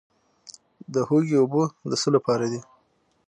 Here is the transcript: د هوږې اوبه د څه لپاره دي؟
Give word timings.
د 0.93 0.95
هوږې 1.07 1.35
اوبه 1.41 1.63
د 1.89 1.91
څه 2.01 2.09
لپاره 2.15 2.45
دي؟ 2.51 2.61